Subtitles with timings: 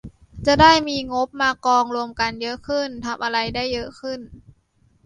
[0.47, 4.19] จะได้มีงบมากองรวมกันเยอะขึ้น ทำอะไรได้เยอะขึ้น